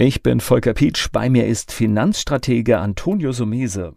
Ich 0.00 0.22
bin 0.22 0.38
Volker 0.38 0.74
Pietsch, 0.74 1.08
bei 1.10 1.28
mir 1.28 1.48
ist 1.48 1.72
Finanzstratege 1.72 2.78
Antonio 2.78 3.32
Sumese. 3.32 3.96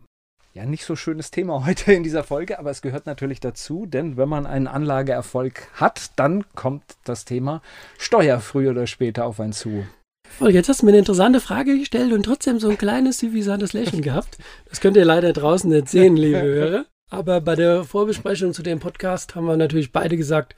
Ja, 0.52 0.66
nicht 0.66 0.84
so 0.84 0.96
schönes 0.96 1.30
Thema 1.30 1.64
heute 1.68 1.94
in 1.94 2.02
dieser 2.02 2.24
Folge, 2.24 2.58
aber 2.58 2.72
es 2.72 2.82
gehört 2.82 3.06
natürlich 3.06 3.40
dazu, 3.40 3.86
denn 3.86 4.18
wenn 4.18 4.28
man 4.28 4.48
einen 4.48 4.66
Anlageerfolg 4.66 5.68
hat, 5.76 6.10
dann 6.16 6.44
kommt 6.56 6.82
das 7.04 7.24
Thema 7.24 7.62
Steuer 8.00 8.40
früher 8.40 8.72
oder 8.72 8.88
später 8.88 9.28
auf 9.28 9.40
einen 9.40 9.54
zu. 9.54 9.86
Volker, 10.28 10.56
jetzt 10.56 10.70
hast 10.70 10.82
du 10.82 10.88
mir 10.88 10.94
eine 10.94 10.98
interessante 10.98 11.40
Frage 11.40 11.78
gestellt 11.78 12.14
und 12.14 12.24
trotzdem 12.24 12.58
so 12.58 12.70
ein 12.70 12.80
kleines, 12.80 13.20
süffisantes 13.20 13.74
Lächeln 13.74 14.02
gehabt. 14.02 14.40
Das 14.70 14.82
könnt 14.82 14.98
ihr 14.98 15.06
leider 15.06 15.34
draußen 15.34 15.70
nicht 15.70 15.88
sehen, 15.88 16.16
liebe 16.16 16.42
Hörer. 16.42 16.86
Aber 17.12 17.42
bei 17.42 17.56
der 17.56 17.84
Vorbesprechung 17.84 18.54
zu 18.54 18.64
dem 18.64 18.80
Podcast 18.80 19.36
haben 19.36 19.46
wir 19.46 19.56
natürlich 19.56 19.92
beide 19.92 20.18
gesagt, 20.18 20.56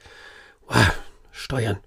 wow, 0.68 0.90
Steuern. 1.32 1.80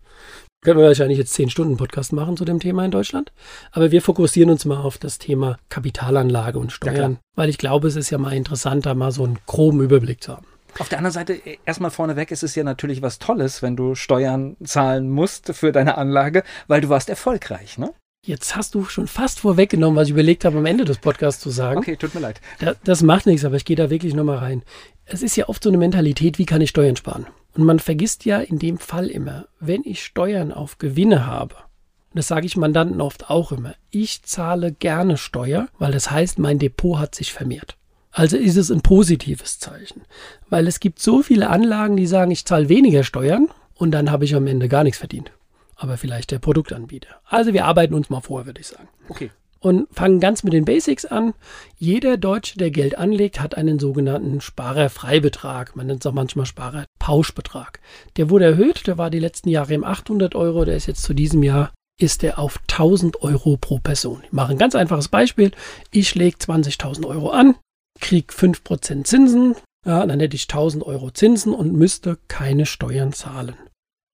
Können 0.62 0.80
wir 0.80 0.88
wahrscheinlich 0.88 1.20
jetzt 1.20 1.34
zehn 1.34 1.50
Stunden 1.50 1.78
Podcast 1.78 2.14
machen 2.14 2.36
zu 2.36 2.44
dem 2.44 2.60
Thema 2.60 2.84
in 2.84 2.92
Deutschland. 2.92 3.32
Aber 3.72 3.92
wir 3.92 4.02
fokussieren 4.02 4.50
uns 4.50 4.66
mal 4.66 4.78
auf 4.78 4.98
das 4.98 5.20
Thema 5.20 5.58
Kapitalanlage 5.70 6.58
und 6.58 6.72
Steuern, 6.72 7.14
ja, 7.14 7.20
weil 7.36 7.50
ich 7.50 7.58
glaube, 7.58 7.88
es 7.88 7.96
ist 7.96 8.10
ja 8.10 8.18
mal 8.18 8.34
interessanter, 8.34 8.96
mal 8.96 9.12
so 9.12 9.24
einen 9.24 9.38
groben 9.46 9.82
Überblick 9.82 10.24
zu 10.24 10.34
haben. 10.34 10.48
Auf 10.80 10.90
der 10.90 10.98
anderen 10.98 11.14
Seite, 11.14 11.34
äh, 11.34 11.58
erstmal 11.66 11.92
vorneweg, 11.92 12.32
ist 12.32 12.44
es 12.44 12.56
ja 12.56 12.64
natürlich 12.64 13.02
was 13.02 13.20
Tolles, 13.20 13.62
wenn 13.62 13.76
du 13.76 13.96
Steuern 13.96 14.58
zahlen 14.64 15.10
musst 15.10 15.54
für 15.54 15.72
deine 15.72 15.98
Anlage, 15.98 16.44
weil 16.68 16.82
du 16.82 16.90
warst 16.90 17.10
erfolgreich, 17.10 17.78
ne? 17.78 17.94
Jetzt 18.28 18.58
hast 18.58 18.76
du 18.76 18.84
schon 18.84 19.08
fast 19.08 19.40
vorweggenommen, 19.40 19.96
was 19.96 20.10
ich 20.10 20.14
überlegt 20.14 20.44
habe, 20.44 20.58
am 20.58 20.66
Ende 20.66 20.84
des 20.84 20.98
Podcasts 20.98 21.42
zu 21.42 21.50
sagen. 21.50 21.78
Okay, 21.78 21.96
tut 21.96 22.14
mir 22.14 22.20
leid. 22.20 22.42
Das, 22.60 22.76
das 22.84 23.02
macht 23.02 23.26
nichts, 23.26 23.46
aber 23.46 23.56
ich 23.56 23.64
gehe 23.64 23.78
da 23.78 23.90
wirklich 23.90 24.14
nochmal 24.14 24.40
rein. 24.40 24.64
Es 25.06 25.24
ist 25.24 25.38
ja 25.38 25.48
oft 25.48 25.64
so 25.64 25.70
eine 25.70 25.78
Mentalität, 25.78 26.38
wie 26.38 26.46
kann 26.46 26.60
ich 26.60 26.72
Steuern 26.72 26.98
sparen? 26.98 27.28
Und 27.56 27.64
man 27.64 27.80
vergisst 27.80 28.26
ja 28.26 28.40
in 28.40 28.60
dem 28.60 28.80
Fall 28.80 29.08
immer, 29.08 29.48
wenn 29.62 29.82
ich 29.86 30.04
Steuern 30.04 30.52
auf 30.52 30.78
Gewinne 30.78 31.26
habe, 31.26 31.56
und 31.56 32.18
das 32.18 32.28
sage 32.28 32.46
ich 32.46 32.58
Mandanten 32.58 33.00
oft 33.00 33.30
auch 33.30 33.54
immer, 33.54 33.76
ich 33.92 34.24
zahle 34.24 34.74
gerne 34.74 35.16
Steuer, 35.16 35.70
weil 35.80 35.94
das 35.94 36.12
heißt, 36.12 36.38
mein 36.38 36.60
Depot 36.60 37.00
hat 37.00 37.16
sich 37.16 37.32
vermehrt. 37.32 37.78
Also 38.12 38.36
ist 38.36 38.58
es 38.58 38.70
ein 38.70 38.82
positives 38.82 39.60
Zeichen, 39.60 40.02
weil 40.50 40.68
es 40.68 40.82
gibt 40.82 41.00
so 41.00 41.22
viele 41.22 41.50
Anlagen, 41.50 41.96
die 41.96 42.08
sagen, 42.08 42.32
ich 42.32 42.44
zahle 42.44 42.68
weniger 42.68 43.06
Steuern 43.06 43.48
und 43.74 43.92
dann 43.92 44.12
habe 44.12 44.26
ich 44.26 44.36
am 44.36 44.48
Ende 44.48 44.68
gar 44.68 44.84
nichts 44.84 45.00
verdient. 45.00 45.32
Aber 45.78 45.98
vielleicht 45.98 46.32
der 46.32 46.40
Produktanbieter. 46.40 47.22
Also 47.26 47.54
wir 47.54 47.66
arbeiten 47.66 47.94
uns 47.94 48.10
mal 48.10 48.22
vor, 48.22 48.46
würde 48.46 48.60
ich 48.60 48.68
sagen. 48.68 48.90
Okay 49.10 49.32
und 49.60 49.88
fangen 49.92 50.20
ganz 50.20 50.44
mit 50.44 50.54
den 50.54 50.66
Basics 50.66 51.06
an. 51.06 51.34
Jeder 51.78 52.18
Deutsche, 52.18 52.58
der 52.58 52.72
Geld 52.72 52.98
anlegt, 52.98 53.40
hat 53.40 53.56
einen 53.56 53.80
sogenannten 53.80 54.42
Sparerfreibetrag. 54.42 55.76
Man 55.76 55.88
nennt 55.88 56.04
es 56.04 56.08
auch 56.08 56.14
manchmal 56.14 56.46
Sparerpauschbetrag. 56.46 57.80
Der 58.18 58.30
wurde 58.30 58.46
erhöht, 58.46 58.88
der 58.88 58.98
war 58.98 59.10
die 59.10 59.20
letzten 59.20 59.50
Jahre 59.50 59.74
im 59.74 59.84
800 59.84 60.36
Euro, 60.36 60.66
der 60.66 60.76
ist 60.76 60.88
jetzt 60.88 61.04
zu 61.04 61.14
diesem 61.14 61.44
Jahr 61.44 61.74
ist 62.00 62.24
er 62.24 62.38
auf 62.38 62.60
1000 62.70 63.24
Euro 63.24 63.58
pro 63.58 63.80
Person. 63.80 64.22
Ich 64.24 64.32
mache 64.32 64.52
ein 64.52 64.60
ganz 64.60 64.76
einfaches 64.76 65.08
Beispiel. 65.08 65.50
Ich 65.90 66.14
lege 66.14 66.38
20.000 66.38 67.08
Euro 67.08 67.32
an, 67.32 67.56
kriege 68.00 68.32
5% 68.32 69.04
Zinsen, 69.04 69.56
ja, 69.84 70.06
dann 70.06 70.20
hätte 70.20 70.36
ich 70.36 70.44
1000 70.44 70.84
Euro 70.84 71.10
Zinsen 71.10 71.56
und 71.56 71.74
müsste 71.74 72.20
keine 72.28 72.68
Steuern 72.68 73.14
zahlen. 73.14 73.56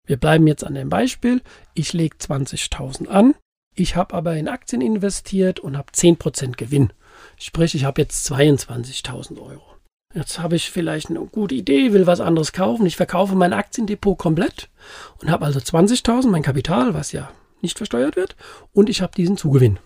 Wir 0.06 0.18
bleiben 0.18 0.48
jetzt 0.48 0.64
an 0.64 0.74
dem 0.74 0.90
Beispiel. 0.90 1.42
Ich 1.74 1.94
lege 1.94 2.18
20.000 2.18 3.08
an, 3.08 3.36
ich 3.76 3.96
habe 3.96 4.14
aber 4.14 4.36
in 4.36 4.48
Aktien 4.48 4.82
investiert 4.82 5.60
und 5.60 5.78
habe 5.78 5.92
10% 5.92 6.58
Gewinn. 6.58 6.94
Sprich, 7.38 7.74
ich 7.74 7.86
habe 7.86 8.02
jetzt 8.02 8.30
22.000 8.32 9.40
Euro. 9.42 9.64
Jetzt 10.14 10.40
habe 10.40 10.56
ich 10.56 10.70
vielleicht 10.70 11.10
eine 11.10 11.26
gute 11.26 11.56
Idee, 11.56 11.92
will 11.92 12.06
was 12.06 12.20
anderes 12.20 12.54
kaufen. 12.54 12.86
Ich 12.86 12.98
verkaufe 12.98 13.34
mein 13.34 13.54
Aktiendepot 13.54 14.18
komplett 14.18 14.70
und 15.20 15.32
habe 15.32 15.46
also 15.46 15.60
20.000, 15.60 16.28
mein 16.28 16.44
Kapital, 16.44 16.94
was 16.94 17.12
ja 17.12 17.32
nicht 17.62 17.78
versteuert 17.78 18.16
wird, 18.16 18.36
und 18.74 18.90
ich 18.90 19.02
habe 19.02 19.16
diesen 19.16 19.38
Zugewinn. 19.38 19.80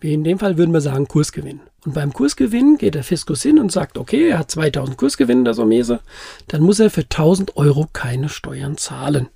Wie 0.00 0.12
in 0.12 0.24
dem 0.24 0.38
Fall 0.38 0.58
würden 0.58 0.74
wir 0.74 0.82
sagen 0.82 1.08
Kursgewinn. 1.08 1.60
Und 1.86 1.94
beim 1.94 2.12
Kursgewinn 2.12 2.76
geht 2.76 2.94
der 2.94 3.04
Fiskus 3.04 3.40
hin 3.40 3.58
und 3.58 3.72
sagt, 3.72 3.96
okay, 3.96 4.28
er 4.28 4.40
hat 4.40 4.50
2000 4.50 4.98
Kursgewinn, 4.98 5.44
der 5.44 5.54
Somese, 5.54 6.00
dann 6.48 6.60
muss 6.60 6.80
er 6.80 6.90
für 6.90 7.02
1000 7.02 7.56
Euro 7.56 7.88
keine 7.90 8.28
Steuern 8.28 8.76
zahlen. 8.76 9.28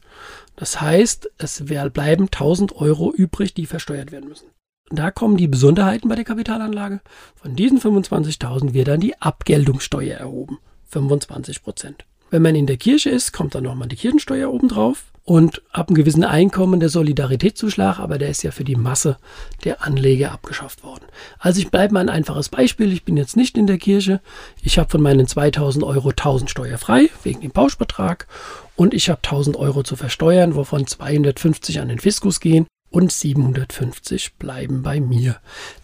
Das 0.58 0.80
heißt, 0.80 1.30
es 1.38 1.64
bleiben 1.64 2.24
1000 2.24 2.74
Euro 2.74 3.12
übrig, 3.12 3.54
die 3.54 3.66
versteuert 3.66 4.10
werden 4.10 4.28
müssen. 4.28 4.48
Da 4.90 5.12
kommen 5.12 5.36
die 5.36 5.46
Besonderheiten 5.46 6.08
bei 6.08 6.16
der 6.16 6.24
Kapitalanlage. 6.24 7.00
Von 7.36 7.54
diesen 7.54 7.78
25.000 7.78 8.72
wird 8.72 8.88
dann 8.88 8.98
die 9.00 9.16
Abgeltungssteuer 9.20 10.16
erhoben. 10.16 10.58
25 10.86 11.62
Prozent. 11.62 12.06
Wenn 12.30 12.42
man 12.42 12.56
in 12.56 12.66
der 12.66 12.76
Kirche 12.76 13.10
ist, 13.10 13.32
kommt 13.32 13.54
dann 13.54 13.62
nochmal 13.64 13.86
die 13.86 13.96
Kirchensteuer 13.96 14.52
obendrauf 14.52 15.04
und 15.28 15.60
ab 15.72 15.88
einem 15.88 15.94
gewissen 15.94 16.24
Einkommen 16.24 16.80
der 16.80 16.88
Solidaritätszuschlag, 16.88 17.98
aber 17.98 18.16
der 18.16 18.30
ist 18.30 18.42
ja 18.44 18.50
für 18.50 18.64
die 18.64 18.76
Masse 18.76 19.18
der 19.62 19.84
Anleger 19.84 20.32
abgeschafft 20.32 20.82
worden. 20.82 21.04
Also 21.38 21.60
ich 21.60 21.70
bleibe 21.70 21.92
mal 21.92 22.00
ein 22.00 22.08
einfaches 22.08 22.48
Beispiel. 22.48 22.94
Ich 22.94 23.04
bin 23.04 23.18
jetzt 23.18 23.36
nicht 23.36 23.58
in 23.58 23.66
der 23.66 23.76
Kirche. 23.76 24.22
Ich 24.62 24.78
habe 24.78 24.88
von 24.88 25.02
meinen 25.02 25.26
2000 25.26 25.84
Euro 25.84 26.08
1000 26.08 26.48
steuerfrei 26.48 27.10
wegen 27.24 27.42
dem 27.42 27.50
Pauschbetrag 27.50 28.26
und 28.74 28.94
ich 28.94 29.10
habe 29.10 29.20
1000 29.22 29.56
Euro 29.56 29.82
zu 29.82 29.96
versteuern, 29.96 30.54
wovon 30.54 30.86
250 30.86 31.78
an 31.80 31.88
den 31.88 31.98
Fiskus 31.98 32.40
gehen 32.40 32.66
und 32.88 33.12
750 33.12 34.36
bleiben 34.36 34.82
bei 34.82 34.98
mir. 34.98 35.36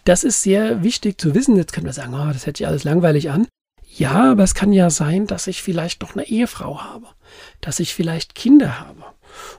Das 0.05 0.25
ist 0.25 0.41
sehr 0.41 0.83
wichtig 0.83 1.21
zu 1.21 1.35
wissen. 1.35 1.59
Jetzt 1.59 1.75
können 1.75 1.85
wir 1.85 1.93
sagen, 1.93 2.15
oh, 2.15 2.33
das 2.33 2.47
hätte 2.47 2.63
ich 2.63 2.67
alles 2.67 2.85
langweilig 2.85 3.31
an. 3.31 3.47
Ja, 3.95 4.33
aber 4.33 4.43
es 4.43 4.55
kann 4.55 4.73
ja 4.73 4.89
sein, 4.89 5.27
dass 5.27 5.49
ich 5.49 5.63
vielleicht 5.63 6.01
noch 6.01 6.15
eine 6.17 6.27
Ehefrau 6.27 6.83
habe, 6.83 7.09
dass 7.61 7.79
ich 7.79 7.95
vielleicht 7.95 8.35
Kinder 8.35 8.81
habe. 8.81 9.05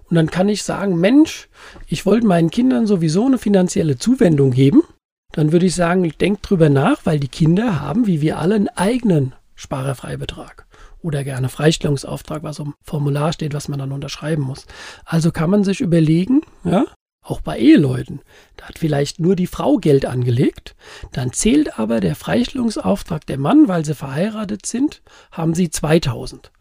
Und 0.10 0.16
dann 0.16 0.30
kann 0.30 0.50
ich 0.50 0.64
sagen, 0.64 1.00
Mensch, 1.00 1.50
ich 1.88 2.06
wollte 2.06 2.28
meinen 2.28 2.52
Kindern 2.52 2.88
sowieso 2.88 3.26
eine 3.26 3.38
finanzielle 3.38 3.98
Zuwendung 3.98 4.52
geben. 4.52 4.84
Dann 5.32 5.52
würde 5.52 5.66
ich 5.66 5.76
sagen, 5.76 6.12
denkt 6.20 6.50
drüber 6.50 6.70
nach, 6.70 7.06
weil 7.06 7.20
die 7.20 7.28
Kinder 7.28 7.82
haben, 7.82 8.08
wie 8.08 8.22
wir 8.22 8.40
alle, 8.40 8.56
einen 8.56 8.70
eigenen 8.70 9.34
Sparerfreibetrag 9.56 10.66
oder 11.02 11.24
gerne 11.24 11.50
Freistellungsauftrag, 11.50 12.44
was 12.44 12.60
im 12.60 12.74
Formular 12.84 13.34
steht, 13.34 13.54
was 13.54 13.68
man 13.68 13.80
dann 13.80 13.92
unterschreiben 13.92 14.44
muss. 14.44 14.66
Also 15.06 15.32
kann 15.32 15.50
man 15.50 15.64
sich 15.64 15.82
überlegen, 15.82 16.42
ja, 16.64 16.86
auch 17.26 17.42
bei 17.42 17.58
Eheleuten, 17.58 18.22
da 18.56 18.66
hat 18.66 18.80
vielleicht 18.80 19.20
nur 19.20 19.36
die 19.36 19.48
Frau 19.48 19.78
Geld 19.78 20.06
angelegt, 20.06 20.76
dann 21.12 21.34
zählt 21.34 21.80
aber 21.80 22.00
der 22.00 22.16
Freistellungsauftrag 22.16 23.26
der 23.26 23.40
Mann, 23.40 23.68
weil 23.68 23.84
sie 23.84 23.96
verheiratet 23.96 24.66
sind, 24.66 25.02
haben 25.32 25.54
sie 25.54 25.70
2000. 25.70 26.52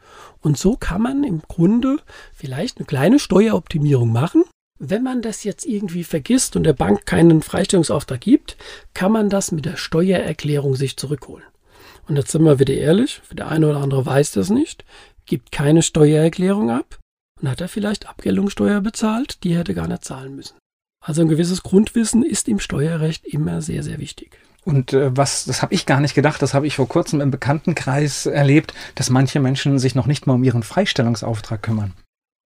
Und 0.40 0.58
so 0.58 0.76
kann 0.76 1.02
man 1.02 1.22
im 1.24 1.42
Grunde 1.42 1.98
vielleicht 2.34 2.78
eine 2.78 2.86
kleine 2.86 3.18
Steueroptimierung 3.18 4.10
machen. 4.10 4.44
Wenn 4.78 5.02
man 5.02 5.22
das 5.22 5.44
jetzt 5.44 5.66
irgendwie 5.66 6.04
vergisst 6.04 6.56
und 6.56 6.64
der 6.64 6.72
Bank 6.72 7.06
keinen 7.06 7.42
Freistellungsauftrag 7.42 8.20
gibt, 8.20 8.56
kann 8.92 9.12
man 9.12 9.30
das 9.30 9.52
mit 9.52 9.64
der 9.64 9.76
Steuererklärung 9.76 10.76
sich 10.76 10.96
zurückholen. 10.96 11.44
Und 12.08 12.16
jetzt 12.16 12.32
sind 12.32 12.42
wir 12.42 12.58
wieder 12.58 12.74
ehrlich, 12.74 13.22
der 13.32 13.48
eine 13.48 13.68
oder 13.70 13.80
andere 13.80 14.04
weiß 14.04 14.32
das 14.32 14.50
nicht, 14.50 14.84
gibt 15.26 15.52
keine 15.52 15.82
Steuererklärung 15.82 16.70
ab 16.70 16.98
und 17.40 17.48
hat 17.48 17.60
er 17.60 17.68
vielleicht 17.68 18.08
Abgeltungssteuer 18.08 18.80
bezahlt, 18.80 19.42
die 19.44 19.52
er 19.52 19.60
hätte 19.60 19.74
gar 19.74 19.88
nicht 19.88 20.04
zahlen 20.04 20.36
müssen. 20.36 20.56
Also 21.04 21.20
ein 21.20 21.28
gewisses 21.28 21.62
Grundwissen 21.62 22.22
ist 22.22 22.48
im 22.48 22.58
Steuerrecht 22.58 23.26
immer 23.26 23.60
sehr, 23.60 23.82
sehr 23.82 23.98
wichtig. 23.98 24.38
Und 24.64 24.94
äh, 24.94 25.14
was, 25.14 25.44
das 25.44 25.60
habe 25.60 25.74
ich 25.74 25.84
gar 25.84 26.00
nicht 26.00 26.14
gedacht, 26.14 26.40
das 26.40 26.54
habe 26.54 26.66
ich 26.66 26.76
vor 26.76 26.88
kurzem 26.88 27.20
im 27.20 27.30
Bekanntenkreis 27.30 28.24
erlebt, 28.24 28.72
dass 28.94 29.10
manche 29.10 29.40
Menschen 29.40 29.78
sich 29.78 29.94
noch 29.94 30.06
nicht 30.06 30.26
mal 30.26 30.34
um 30.34 30.44
ihren 30.44 30.62
Freistellungsauftrag 30.62 31.62
kümmern. 31.62 31.92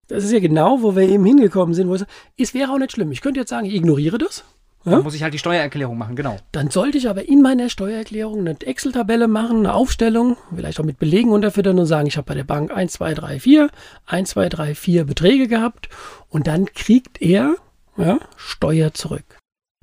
Das 0.09 0.25
ist 0.25 0.33
ja 0.33 0.41
genau, 0.41 0.83
wo 0.83 0.97
wir 0.97 1.09
eben 1.09 1.25
hingekommen 1.25 1.75
sind, 1.75 1.89
wo 1.89 1.95
es, 1.95 2.07
es 2.37 2.55
wäre 2.55 2.73
auch 2.73 2.79
nicht 2.79 2.93
schlimm. 2.93 3.13
Ich 3.13 3.21
könnte 3.21 3.41
jetzt 3.41 3.51
sagen, 3.51 3.67
ich 3.67 3.75
ignoriere 3.75 4.19
das. 4.19 4.45
Ja? 4.85 4.93
Dann 4.93 5.03
muss 5.03 5.15
ich 5.15 5.23
halt 5.23 5.35
die 5.35 5.39
Steuererklärung 5.39 5.99
machen, 5.99 6.17
genau. 6.17 6.37
Dann 6.53 6.71
sollte 6.71 6.99
ich 6.99 7.09
aber 7.09 7.29
in 7.29 7.43
meiner 7.43 7.69
Steuererklärung 7.69 8.41
eine 8.41 8.61
Excel-Tabelle 8.61 9.29
machen, 9.29 9.59
eine 9.59 9.75
Aufstellung, 9.75 10.37
vielleicht 10.55 10.81
auch 10.81 10.85
mit 10.85 10.99
Belegen 10.99 11.31
unterfüttern 11.31 11.79
und 11.79 11.87
sagen, 11.87 12.07
ich 12.07 12.17
habe 12.17 12.27
bei 12.27 12.35
der 12.35 12.45
Bank 12.45 12.71
1, 12.71 12.93
2, 12.93 13.15
3, 13.15 13.41
4, 13.41 13.71
1, 14.07 14.31
2, 14.31 14.49
3, 14.49 14.75
4 14.75 15.05
Beträge 15.05 15.49
gehabt 15.49 15.89
und 16.29 16.47
dann 16.47 16.67
kriegt 16.67 17.21
er 17.21 17.57
ja, 17.97 18.19
Steuer 18.37 18.95
zurück. 18.95 19.25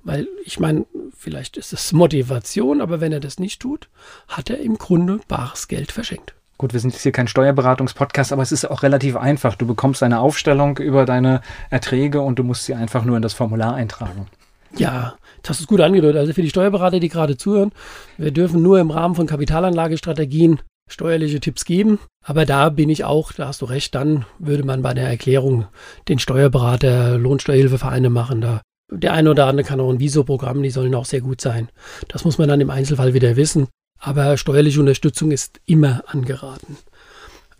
Weil 0.03 0.27
ich 0.43 0.59
meine, 0.59 0.85
vielleicht 1.17 1.57
ist 1.57 1.73
es 1.73 1.91
Motivation, 1.91 2.79
aber 2.79 3.01
wenn 3.01 3.11
er 3.11 3.19
das 3.19 3.39
nicht 3.39 3.61
tut, 3.61 3.89
hat 4.27 4.49
er 4.49 4.59
im 4.59 4.77
Grunde 4.77 5.19
bares 5.27 5.67
Geld 5.67 5.91
verschenkt. 5.91 6.35
Gut, 6.57 6.71
wir 6.71 6.79
sind 6.79 6.93
jetzt 6.93 7.01
hier 7.03 7.11
kein 7.11 7.27
Steuerberatungspodcast, 7.27 8.31
aber 8.31 8.41
es 8.41 8.53
ist 8.53 8.69
auch 8.69 8.81
relativ 8.81 9.17
einfach. 9.17 9.55
Du 9.55 9.67
bekommst 9.67 10.03
eine 10.03 10.19
Aufstellung 10.19 10.77
über 10.77 11.05
deine 11.05 11.41
Erträge 11.69 12.21
und 12.21 12.39
du 12.39 12.43
musst 12.43 12.65
sie 12.65 12.75
einfach 12.75 13.03
nur 13.03 13.17
in 13.17 13.21
das 13.21 13.33
Formular 13.33 13.75
eintragen. 13.75 14.27
Ja, 14.77 15.15
das 15.41 15.57
hast 15.57 15.61
du 15.61 15.67
gut 15.67 15.81
angedeutet. 15.81 16.17
Also 16.17 16.33
für 16.33 16.41
die 16.41 16.49
Steuerberater, 16.49 16.99
die 16.99 17.09
gerade 17.09 17.37
zuhören, 17.37 17.71
wir 18.17 18.31
dürfen 18.31 18.61
nur 18.61 18.79
im 18.79 18.91
Rahmen 18.91 19.15
von 19.15 19.27
Kapitalanlagestrategien 19.27 20.59
steuerliche 20.89 21.39
Tipps 21.39 21.65
geben. 21.65 21.99
Aber 22.23 22.45
da 22.45 22.69
bin 22.69 22.89
ich 22.89 23.03
auch, 23.03 23.31
da 23.31 23.47
hast 23.47 23.61
du 23.61 23.65
recht, 23.65 23.95
dann 23.95 24.25
würde 24.39 24.63
man 24.63 24.81
bei 24.81 24.93
der 24.93 25.07
Erklärung 25.07 25.65
den 26.07 26.19
Steuerberater, 26.19 27.17
Lohnsteuerhilfevereine 27.17 28.09
machen. 28.09 28.41
Da 28.41 28.61
der 28.91 29.13
eine 29.13 29.31
oder 29.31 29.47
andere 29.47 29.65
kann 29.65 29.79
auch 29.79 29.89
ein 29.89 29.99
Viso-Programm, 29.99 30.61
die 30.61 30.69
sollen 30.69 30.93
auch 30.93 31.05
sehr 31.05 31.21
gut 31.21 31.41
sein. 31.41 31.69
Das 32.07 32.23
muss 32.23 32.37
man 32.37 32.47
dann 32.47 32.61
im 32.61 32.69
Einzelfall 32.69 33.13
wieder 33.13 33.35
wissen. 33.35 33.67
Aber 33.99 34.37
steuerliche 34.37 34.79
Unterstützung 34.79 35.31
ist 35.31 35.59
immer 35.65 36.03
angeraten. 36.07 36.77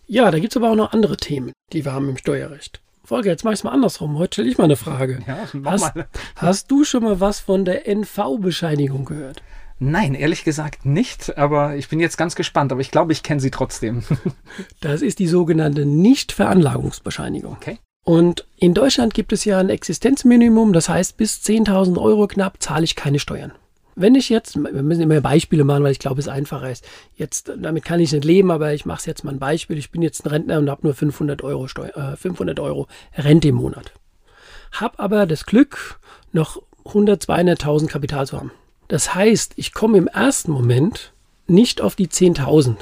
Ja, 0.06 0.30
da 0.30 0.38
gibt 0.38 0.54
es 0.54 0.58
aber 0.58 0.70
auch 0.70 0.76
noch 0.76 0.92
andere 0.92 1.18
Themen, 1.18 1.52
die 1.74 1.84
wir 1.84 1.94
haben 1.94 2.10
im 2.10 2.18
Steuerrecht. 2.18 2.82
Folge, 3.06 3.30
jetzt 3.30 3.44
mach 3.44 3.52
ich 3.52 3.60
es 3.60 3.64
mal 3.64 3.72
andersrum. 3.72 4.18
Heute 4.18 4.36
stelle 4.36 4.50
ich 4.50 4.58
mal 4.58 4.66
eine 4.66 4.76
Frage. 4.76 5.20
Ja, 5.28 5.38
hast, 5.66 5.96
mal. 5.96 6.08
hast 6.36 6.72
du 6.72 6.84
schon 6.84 7.04
mal 7.04 7.20
was 7.20 7.40
von 7.40 7.66
der 7.66 7.88
NV-Bescheinigung 7.88 9.06
gehört? 9.06 9.42
Nein, 9.78 10.16
ehrlich 10.16 10.44
gesagt 10.44 10.86
nicht, 10.86 11.38
aber 11.38 11.76
ich 11.76 11.90
bin 11.90 12.00
jetzt 12.00 12.18
ganz 12.18 12.36
gespannt, 12.36 12.72
aber 12.72 12.82
ich 12.82 12.92
glaube, 12.92 13.12
ich 13.12 13.24
kenne 13.24 13.42
sie 13.42 13.52
trotzdem. 13.52 14.04
das 14.80 15.02
ist 15.02 15.20
die 15.20 15.28
sogenannte 15.28 15.86
Nichtveranlagungsbescheinigung. 15.86 17.54
Okay. 17.54 17.80
Und 18.06 18.48
in 18.58 18.74
Deutschland 18.74 19.14
gibt 19.14 19.34
es 19.34 19.46
ja 19.46 19.60
ein 19.60 19.70
Existenzminimum, 19.70 20.74
das 20.74 20.90
heißt, 20.90 21.18
bis 21.18 21.42
10.000 21.42 22.00
Euro 22.02 22.28
knapp 22.28 22.62
zahle 22.62 22.86
ich 22.86 22.96
keine 22.96 23.20
Steuern. 23.20 23.52
Wenn 23.96 24.16
ich 24.16 24.30
jetzt, 24.30 24.58
wir 24.58 24.84
müssen 24.84 25.02
immer 25.02 25.22
Beispiele 25.22 25.64
machen, 25.64 25.84
weil 25.84 25.94
ich 25.94 26.00
glaube, 26.00 26.20
es 26.20 26.28
einfacher 26.28 26.70
ist. 26.70 26.86
Jetzt, 27.16 27.52
damit 27.58 27.86
kann 27.86 28.02
ich 28.02 28.12
nicht 28.12 28.26
leben, 28.26 28.52
aber 28.52 28.74
ich 28.74 28.86
mache 28.86 29.00
es 29.00 29.06
jetzt 29.06 29.24
mal 29.24 29.32
ein 29.32 29.40
Beispiel. 29.40 29.78
Ich 29.78 29.90
bin 29.90 30.02
jetzt 30.02 30.26
ein 30.26 30.30
Rentner 30.30 30.60
und 30.60 30.70
habe 30.70 30.82
nur 30.84 30.94
500 30.94 31.44
Euro, 31.44 31.68
Steuer, 31.68 31.96
äh, 31.96 32.18
500 32.18 32.60
Euro 32.60 32.88
Rente 33.18 33.48
im 33.48 33.56
Monat. 33.56 33.94
Hab 34.74 35.00
aber 35.00 35.26
das 35.26 35.46
Glück, 35.46 36.00
noch 36.34 36.62
100, 36.86 37.24
200.000 37.24 37.88
Kapital 37.88 38.28
zu 38.28 38.38
haben. 38.38 38.52
Das 38.90 39.16
heißt, 39.16 39.54
ich 39.56 39.74
komme 39.74 39.98
im 39.98 40.08
ersten 40.08 40.52
Moment 40.52 41.14
nicht 41.48 41.80
auf 41.80 41.96
die 41.96 42.08
10.000. 42.08 42.76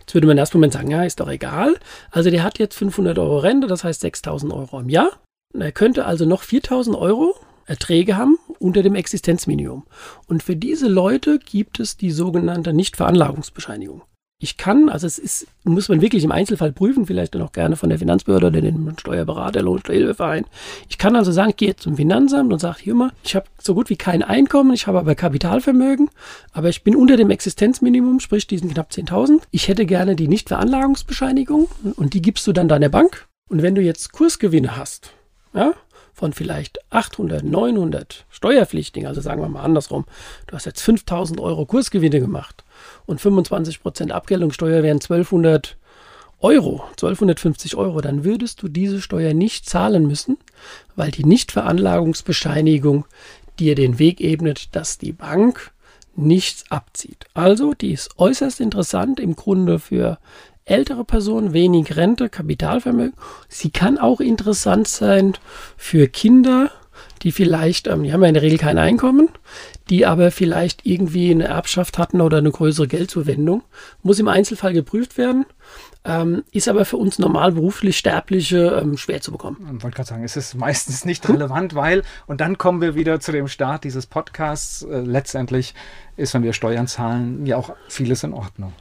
Jetzt 0.00 0.14
würde 0.14 0.26
man 0.26 0.36
im 0.36 0.40
ersten 0.40 0.56
Moment 0.56 0.72
sagen, 0.72 0.90
ja, 0.90 1.04
ist 1.04 1.20
doch 1.20 1.28
egal. 1.28 1.76
Also 2.10 2.30
der 2.30 2.42
hat 2.42 2.58
jetzt 2.58 2.76
500 2.76 3.18
Euro 3.18 3.38
Rente, 3.38 3.66
das 3.66 3.84
heißt 3.84 4.02
6.000 4.02 4.54
Euro 4.54 4.80
im 4.80 4.88
Jahr. 4.88 5.10
Er 5.52 5.72
könnte 5.72 6.06
also 6.06 6.24
noch 6.24 6.42
4.000 6.42 6.98
Euro 6.98 7.34
Erträge 7.66 8.16
haben 8.16 8.38
unter 8.58 8.82
dem 8.82 8.94
Existenzminimum. 8.94 9.84
Und 10.26 10.42
für 10.42 10.56
diese 10.56 10.88
Leute 10.88 11.38
gibt 11.38 11.80
es 11.80 11.96
die 11.96 12.10
sogenannte 12.10 12.72
Nichtveranlagungsbescheinigung. 12.72 14.02
Ich 14.38 14.58
kann, 14.58 14.90
also 14.90 15.06
es 15.06 15.18
ist, 15.18 15.46
muss 15.64 15.88
man 15.88 16.02
wirklich 16.02 16.22
im 16.22 16.30
Einzelfall 16.30 16.70
prüfen, 16.70 17.06
vielleicht 17.06 17.34
dann 17.34 17.40
auch 17.40 17.52
gerne 17.52 17.74
von 17.74 17.88
der 17.88 17.98
Finanzbehörde 17.98 18.48
oder 18.48 18.60
dem 18.60 18.92
Steuerberater, 18.98 19.62
Lohnsteuerhilfeverein. 19.62 20.44
Ich 20.90 20.98
kann 20.98 21.16
also 21.16 21.32
sagen, 21.32 21.50
ich 21.50 21.56
gehe 21.56 21.74
zum 21.74 21.96
Finanzamt 21.96 22.52
und 22.52 22.58
sage 22.58 22.80
hier 22.82 22.94
mal, 22.94 23.12
ich 23.24 23.34
habe 23.34 23.46
so 23.58 23.74
gut 23.74 23.88
wie 23.88 23.96
kein 23.96 24.22
Einkommen, 24.22 24.74
ich 24.74 24.86
habe 24.86 24.98
aber 24.98 25.14
Kapitalvermögen, 25.14 26.10
aber 26.52 26.68
ich 26.68 26.84
bin 26.84 26.94
unter 26.96 27.16
dem 27.16 27.30
Existenzminimum, 27.30 28.20
sprich 28.20 28.46
diesen 28.46 28.68
knapp 28.68 28.90
10.000. 28.90 29.40
Ich 29.52 29.68
hätte 29.68 29.86
gerne 29.86 30.16
die 30.16 30.28
Nichtveranlagungsbescheinigung 30.28 31.68
und 31.96 32.12
die 32.12 32.20
gibst 32.20 32.46
du 32.46 32.52
dann 32.52 32.68
deiner 32.68 32.90
Bank. 32.90 33.26
Und 33.48 33.62
wenn 33.62 33.74
du 33.74 33.80
jetzt 33.80 34.12
Kursgewinne 34.12 34.76
hast, 34.76 35.12
ja, 35.54 35.72
von 36.16 36.32
vielleicht 36.32 36.78
800, 36.90 37.44
900 37.44 38.24
Steuerpflichtigen, 38.30 39.06
also 39.06 39.20
sagen 39.20 39.42
wir 39.42 39.50
mal 39.50 39.62
andersrum, 39.62 40.06
du 40.46 40.56
hast 40.56 40.64
jetzt 40.64 40.80
5000 40.80 41.38
Euro 41.40 41.66
Kursgewinne 41.66 42.20
gemacht 42.20 42.64
und 43.04 43.20
25% 43.20 44.10
Abgeltungssteuer 44.10 44.82
wären 44.82 44.96
1200 44.96 45.76
Euro, 46.40 46.84
1250 46.92 47.76
Euro, 47.76 48.00
dann 48.00 48.24
würdest 48.24 48.62
du 48.62 48.68
diese 48.68 49.02
Steuer 49.02 49.34
nicht 49.34 49.68
zahlen 49.68 50.06
müssen, 50.06 50.38
weil 50.94 51.10
die 51.10 51.26
Nichtveranlagungsbescheinigung 51.26 53.04
dir 53.58 53.74
den 53.74 53.98
Weg 53.98 54.22
ebnet, 54.22 54.74
dass 54.74 54.96
die 54.96 55.12
Bank 55.12 55.70
nichts 56.14 56.64
abzieht. 56.70 57.26
Also, 57.34 57.74
die 57.74 57.92
ist 57.92 58.18
äußerst 58.18 58.60
interessant 58.60 59.20
im 59.20 59.36
Grunde 59.36 59.78
für 59.78 60.18
ältere 60.66 61.04
Personen, 61.04 61.52
wenig 61.52 61.96
Rente, 61.96 62.28
Kapitalvermögen. 62.28 63.14
Sie 63.48 63.70
kann 63.70 63.98
auch 63.98 64.20
interessant 64.20 64.88
sein 64.88 65.34
für 65.76 66.08
Kinder, 66.08 66.70
die 67.22 67.32
vielleicht, 67.32 67.86
ähm, 67.86 68.02
die 68.02 68.12
haben 68.12 68.22
ja 68.22 68.28
in 68.28 68.34
der 68.34 68.42
Regel 68.42 68.58
kein 68.58 68.78
Einkommen, 68.78 69.28
die 69.88 70.04
aber 70.06 70.30
vielleicht 70.30 70.84
irgendwie 70.84 71.30
eine 71.30 71.44
Erbschaft 71.44 71.98
hatten 71.98 72.20
oder 72.20 72.38
eine 72.38 72.50
größere 72.50 72.88
Geldzuwendung. 72.88 73.62
Muss 74.02 74.18
im 74.18 74.28
Einzelfall 74.28 74.72
geprüft 74.72 75.16
werden, 75.16 75.46
ähm, 76.04 76.42
ist 76.52 76.68
aber 76.68 76.84
für 76.84 76.96
uns 76.96 77.18
normal 77.18 77.52
beruflich 77.52 77.96
Sterbliche 77.96 78.80
ähm, 78.80 78.96
schwer 78.96 79.20
zu 79.20 79.32
bekommen. 79.32 79.58
Ich 79.76 79.82
wollte 79.82 79.96
gerade 79.96 80.08
sagen, 80.08 80.24
es 80.24 80.36
ist 80.36 80.54
meistens 80.54 81.04
nicht 81.04 81.28
relevant, 81.28 81.74
weil, 81.74 82.02
und 82.26 82.40
dann 82.40 82.58
kommen 82.58 82.80
wir 82.80 82.94
wieder 82.94 83.20
zu 83.20 83.32
dem 83.32 83.48
Start 83.48 83.84
dieses 83.84 84.06
Podcasts, 84.06 84.82
äh, 84.82 85.00
letztendlich 85.00 85.74
ist, 86.16 86.34
wenn 86.34 86.42
wir 86.42 86.52
Steuern 86.52 86.86
zahlen, 86.86 87.46
ja 87.46 87.56
auch 87.56 87.74
vieles 87.88 88.24
in 88.24 88.32
Ordnung. 88.32 88.72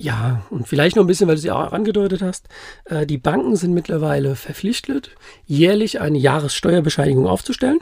Ja, 0.00 0.42
und 0.50 0.68
vielleicht 0.68 0.94
noch 0.94 1.02
ein 1.02 1.08
bisschen, 1.08 1.26
weil 1.26 1.34
du 1.34 1.40
es 1.40 1.44
ja 1.44 1.56
auch 1.56 1.72
angedeutet 1.72 2.22
hast. 2.22 2.48
Äh, 2.84 3.04
die 3.04 3.18
Banken 3.18 3.56
sind 3.56 3.74
mittlerweile 3.74 4.36
verpflichtet, 4.36 5.10
jährlich 5.44 6.00
eine 6.00 6.18
Jahressteuerbescheinigung 6.18 7.26
aufzustellen. 7.26 7.80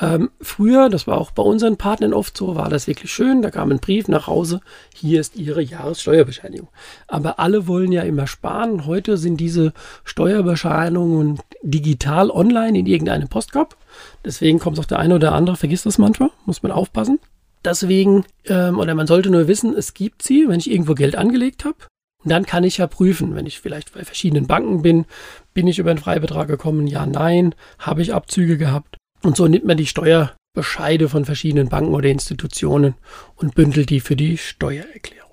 Ähm, 0.00 0.30
früher, 0.40 0.88
das 0.88 1.08
war 1.08 1.18
auch 1.18 1.32
bei 1.32 1.42
unseren 1.42 1.76
Partnern 1.76 2.14
oft 2.14 2.36
so, 2.36 2.54
war 2.54 2.68
das 2.68 2.86
wirklich 2.86 3.12
schön. 3.12 3.42
Da 3.42 3.50
kam 3.50 3.72
ein 3.72 3.80
Brief 3.80 4.06
nach 4.06 4.28
Hause, 4.28 4.60
hier 4.94 5.20
ist 5.20 5.34
Ihre 5.34 5.60
Jahressteuerbescheinigung. 5.60 6.68
Aber 7.08 7.40
alle 7.40 7.66
wollen 7.66 7.90
ja 7.90 8.02
immer 8.02 8.28
sparen. 8.28 8.86
Heute 8.86 9.16
sind 9.16 9.38
diese 9.38 9.72
Steuerbescheinigungen 10.04 11.40
digital 11.62 12.30
online 12.30 12.78
in 12.78 12.86
irgendeinem 12.86 13.28
Postkorb. 13.28 13.76
Deswegen 14.24 14.60
kommt 14.60 14.78
auch 14.78 14.84
der 14.84 15.00
eine 15.00 15.16
oder 15.16 15.32
andere, 15.32 15.56
vergisst 15.56 15.86
das 15.86 15.98
manchmal, 15.98 16.30
muss 16.46 16.62
man 16.62 16.70
aufpassen. 16.70 17.18
Deswegen, 17.64 18.24
ähm, 18.46 18.78
oder 18.78 18.94
man 18.94 19.06
sollte 19.06 19.30
nur 19.30 19.48
wissen, 19.48 19.74
es 19.74 19.94
gibt 19.94 20.22
sie, 20.22 20.48
wenn 20.48 20.60
ich 20.60 20.70
irgendwo 20.70 20.94
Geld 20.94 21.16
angelegt 21.16 21.64
habe. 21.64 21.76
Und 22.22 22.30
dann 22.30 22.46
kann 22.46 22.64
ich 22.64 22.78
ja 22.78 22.86
prüfen, 22.86 23.34
wenn 23.34 23.46
ich 23.46 23.60
vielleicht 23.60 23.92
bei 23.94 24.04
verschiedenen 24.04 24.46
Banken 24.46 24.82
bin, 24.82 25.06
bin 25.52 25.66
ich 25.66 25.78
über 25.78 25.90
einen 25.90 25.98
Freibetrag 25.98 26.48
gekommen, 26.48 26.86
ja, 26.86 27.06
nein, 27.06 27.54
habe 27.78 28.02
ich 28.02 28.14
Abzüge 28.14 28.56
gehabt. 28.56 28.96
Und 29.22 29.36
so 29.36 29.46
nimmt 29.46 29.64
man 29.64 29.76
die 29.76 29.86
Steuerbescheide 29.86 31.08
von 31.08 31.24
verschiedenen 31.24 31.68
Banken 31.68 31.94
oder 31.94 32.08
Institutionen 32.08 32.94
und 33.36 33.54
bündelt 33.54 33.90
die 33.90 34.00
für 34.00 34.16
die 34.16 34.38
Steuererklärung. 34.38 35.30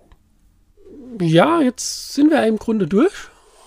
Ja, 1.22 1.62
jetzt 1.62 2.14
sind 2.14 2.30
wir 2.30 2.46
im 2.46 2.58
Grunde 2.58 2.88
durch. 2.88 3.14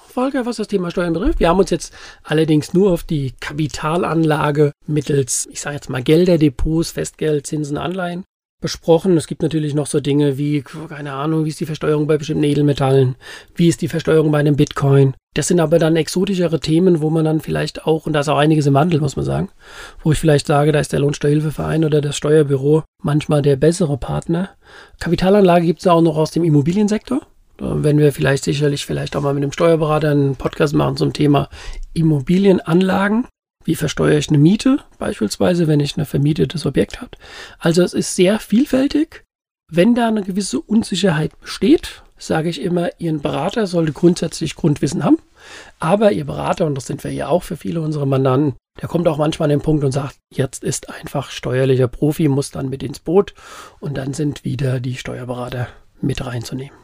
Volker, 0.08 0.46
was 0.46 0.56
das 0.56 0.69
Thema 0.69 0.90
Steuern 0.90 1.12
betrifft. 1.12 1.40
Wir 1.40 1.49
haben 1.49 1.58
uns 1.58 1.70
jetzt 1.70 1.93
allerdings 2.22 2.72
nur 2.72 2.93
auf 2.93 3.02
die 3.02 3.32
Kapitalanlage 3.40 4.72
mittels, 4.87 5.49
ich 5.50 5.60
sage 5.60 5.76
jetzt 5.76 5.90
mal 5.90 6.02
Gelderdepots, 6.02 6.93
Festgeld, 6.93 7.46
Zinsen, 7.46 7.76
Anleihen 7.76 8.25
besprochen. 8.64 9.19
Es 9.19 9.26
gibt 9.26 9.43
natürlich 9.43 9.75
noch 9.75 9.87
so 9.87 10.00
Dinge 10.00 10.38
wie, 10.38 10.62
keine 10.62 11.12
Ahnung, 11.12 11.44
wie 11.44 11.50
ist 11.50 11.60
die 11.60 11.67
Versteuerung 11.67 12.06
bei 12.06 12.17
bestimmten 12.17 12.44
Edelmetallen, 12.44 13.15
wie 13.55 13.69
ist 13.69 13.82
die 13.82 13.89
Versteuerung 13.89 14.32
bei 14.32 14.39
einem 14.39 14.56
Bitcoin. 14.56 15.15
Das 15.34 15.48
sind 15.48 15.60
aber 15.60 15.79
dann 15.79 15.96
exotischere 15.96 16.60
Themen, 16.60 17.03
wo 17.03 17.10
man 17.10 17.27
dann 17.27 17.41
vielleicht 17.41 17.84
auch, 17.86 18.06
und 18.06 18.15
da 18.15 18.20
ist 18.20 18.31
auch 18.31 18.39
einiges 18.39 18.65
im 18.65 18.72
Wandel, 18.72 19.00
muss 19.00 19.17
man 19.17 19.27
sagen, 19.27 19.50
wo 20.03 20.12
ich 20.12 20.19
vielleicht 20.19 20.46
sage, 20.46 20.72
da 20.72 20.81
ist 20.81 20.94
der 20.94 21.00
Lohnsteuerhilfeverein 21.00 21.84
oder 21.84 22.00
das 22.00 22.17
Steuerbüro 22.17 22.84
manchmal 23.03 23.43
der 23.43 23.56
bessere 23.56 23.98
Partner. 23.98 24.48
Kapitalanlage 24.98 25.67
gibt 25.67 25.81
es 25.81 25.86
auch 25.86 26.00
noch 26.00 26.17
aus 26.17 26.31
dem 26.31 26.43
Immobiliensektor. 26.43 27.20
Werden 27.58 27.98
wir 27.98 28.12
vielleicht 28.12 28.44
sicherlich 28.44 28.86
vielleicht 28.86 29.15
auch 29.15 29.20
mal 29.20 29.34
mit 29.34 29.43
dem 29.43 29.53
Steuerberater 29.53 30.10
einen 30.10 30.36
Podcast 30.36 30.74
machen 30.74 30.96
zum 30.96 31.12
Thema 31.12 31.50
Immobilienanlagen. 31.93 33.27
Wie 33.65 33.75
versteuere 33.75 34.19
ich 34.19 34.29
eine 34.29 34.39
Miete 34.39 34.79
beispielsweise, 34.99 35.67
wenn 35.67 35.81
ich 35.81 35.97
ein 35.97 36.05
vermietetes 36.05 36.67
Objekt 36.67 37.01
habe? 37.01 37.13
Also 37.59 37.83
es 37.83 37.94
ist 37.94 38.15
sehr 38.15 38.39
vielfältig. 38.39 39.25
Wenn 39.71 39.94
da 39.94 40.09
eine 40.09 40.23
gewisse 40.23 40.61
Unsicherheit 40.61 41.39
besteht, 41.41 42.03
sage 42.19 42.51
ich 42.51 42.61
immer, 42.61 42.91
Ihren 43.01 43.21
Berater 43.21 43.67
sollte 43.67 43.93
grundsätzlich 43.93 44.55
Grundwissen 44.55 45.03
haben. 45.03 45.19
Aber 45.79 46.13
Ihr 46.13 46.27
Berater, 46.27 46.67
und 46.67 46.75
das 46.75 46.87
sind 46.87 47.03
wir 47.05 47.13
ja 47.13 47.29
auch 47.29 47.43
für 47.43 47.56
viele 47.56 47.81
unserer 47.81 48.06
Mandanten, 48.06 48.56
der 48.81 48.89
kommt 48.89 49.09
auch 49.09 49.19
manchmal 49.19 49.47
an 49.47 49.59
den 49.59 49.63
Punkt 49.63 49.85
und 49.85 49.93
sagt, 49.93 50.17
jetzt 50.33 50.65
ist 50.65 50.91
einfach 50.91 51.31
steuerlicher 51.31 51.89
Profi, 51.89 52.29
muss 52.29 52.51
dann 52.51 52.69
mit 52.69 52.83
ins 52.83 52.99
Boot 52.99 53.35
und 53.81 53.97
dann 53.97 54.13
sind 54.15 54.44
wieder 54.44 54.81
die 54.81 54.97
Steuerberater 54.97 55.69
mit 56.01 56.25
reinzunehmen. 56.25 56.83